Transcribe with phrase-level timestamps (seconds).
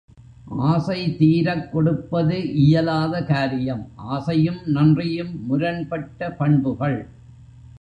[0.59, 3.89] ஆசை தீரக் கொடுப்பது இயலாத காரியம்.
[3.95, 7.07] ஆசையும் நன்றியும் முரண்பட்ட பண்புகள்.